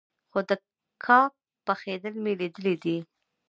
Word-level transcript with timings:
خو 0.31 0.39
د 0.49 0.51
کاک 1.05 1.31
پخېدل 1.65 2.13
مې 2.23 2.33
ليدلي 2.39 2.75
دي. 2.83 2.97